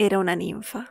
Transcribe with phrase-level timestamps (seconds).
[0.00, 0.90] era una ninfa.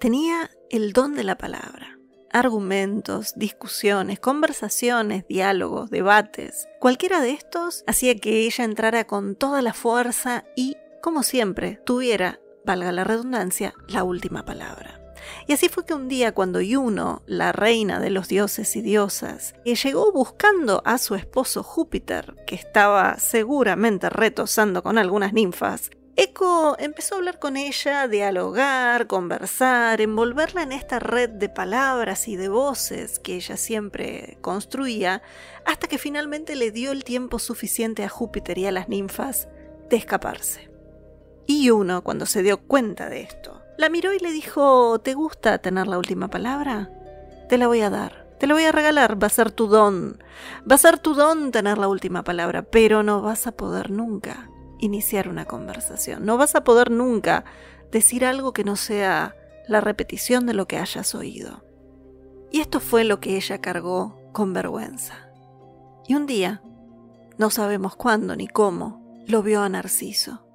[0.00, 1.98] Tenía el don de la palabra.
[2.32, 6.66] Argumentos, discusiones, conversaciones, diálogos, debates.
[6.80, 12.40] Cualquiera de estos hacía que ella entrara con toda la fuerza y, como siempre, tuviera,
[12.64, 15.02] valga la redundancia, la última palabra.
[15.46, 19.54] Y así fue que un día cuando Yuno, la reina de los dioses y diosas,
[19.64, 27.14] llegó buscando a su esposo Júpiter, que estaba seguramente retosando con algunas ninfas, Eco empezó
[27.14, 33.18] a hablar con ella, dialogar, conversar, envolverla en esta red de palabras y de voces
[33.18, 35.20] que ella siempre construía,
[35.66, 39.48] hasta que finalmente le dio el tiempo suficiente a Júpiter y a las ninfas
[39.90, 40.70] de escaparse.
[41.46, 45.58] Y uno, cuando se dio cuenta de esto, la miró y le dijo, ¿te gusta
[45.58, 46.90] tener la última palabra?
[47.50, 50.16] Te la voy a dar, te la voy a regalar, va a ser tu don,
[50.68, 54.48] va a ser tu don tener la última palabra, pero no vas a poder nunca
[54.78, 56.24] iniciar una conversación.
[56.24, 57.44] No vas a poder nunca
[57.90, 59.34] decir algo que no sea
[59.68, 61.64] la repetición de lo que hayas oído.
[62.50, 65.30] Y esto fue lo que ella cargó con vergüenza.
[66.06, 66.62] Y un día,
[67.38, 70.46] no sabemos cuándo ni cómo, lo vio a Narciso.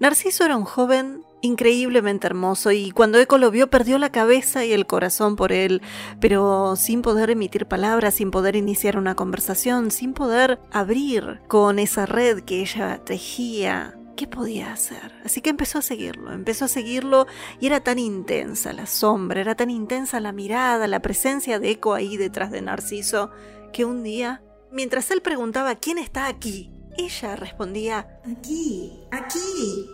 [0.00, 4.72] Narciso era un joven increíblemente hermoso y cuando Eco lo vio perdió la cabeza y
[4.72, 5.82] el corazón por él,
[6.20, 12.06] pero sin poder emitir palabras, sin poder iniciar una conversación, sin poder abrir con esa
[12.06, 13.98] red que ella tejía.
[14.16, 15.12] ¿Qué podía hacer?
[15.26, 17.26] Así que empezó a seguirlo, empezó a seguirlo
[17.60, 21.92] y era tan intensa la sombra, era tan intensa la mirada, la presencia de Eco
[21.92, 23.30] ahí detrás de Narciso,
[23.74, 24.42] que un día,
[24.72, 26.72] mientras él preguntaba ¿quién está aquí?
[26.96, 29.86] Ella respondía, aquí, aquí,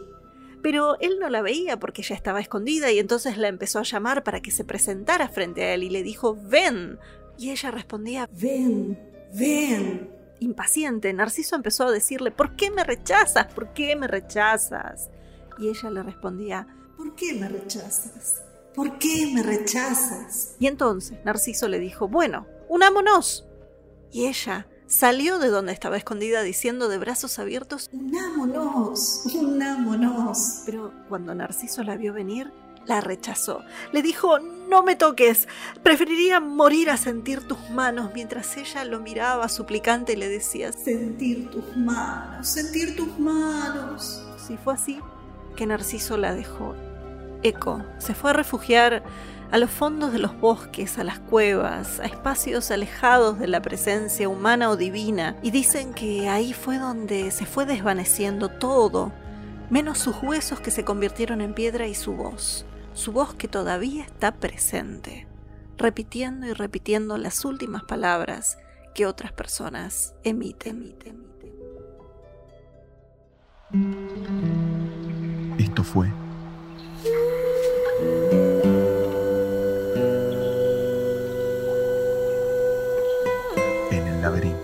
[0.63, 4.23] pero él no la veía porque ella estaba escondida y entonces la empezó a llamar
[4.23, 6.99] para que se presentara frente a él y le dijo, ven.
[7.37, 8.99] Y ella respondía, ven,
[9.35, 10.11] ven.
[10.39, 13.53] Impaciente, Narciso empezó a decirle, ¿por qué me rechazas?
[13.53, 15.11] ¿Por qué me rechazas?
[15.59, 18.43] Y ella le respondía, ¿por qué me rechazas?
[18.75, 20.57] ¿Por qué me rechazas?
[20.59, 23.47] Y entonces Narciso le dijo, bueno, unámonos.
[24.11, 30.63] Y ella salió de donde estaba escondida diciendo de brazos abiertos, unámonos, unámonos.
[30.67, 32.53] Pero cuando Narciso la vio venir,
[32.85, 33.63] la rechazó.
[33.93, 35.49] Le dijo, no me toques,
[35.83, 41.51] preferiría morir a sentir tus manos, mientras ella lo miraba suplicante y le decía, sentir
[41.51, 44.23] tus manos, sentir tus manos.
[44.47, 45.01] Si fue así
[45.57, 46.75] que Narciso la dejó.
[47.43, 49.03] Eco se fue a refugiar
[49.53, 54.27] a los fondos de los bosques, a las cuevas, a espacios alejados de la presencia
[54.27, 59.13] humana o divina, y dicen que ahí fue donde se fue desvaneciendo todo,
[59.69, 62.65] menos sus huesos que se convirtieron en piedra y su voz,
[62.95, 65.27] su voz que todavía está presente,
[65.77, 68.57] repitiendo y repitiendo las últimas palabras
[68.95, 70.97] que otras personas emiten.
[75.59, 76.11] Esto fue
[84.23, 84.62] laberinto.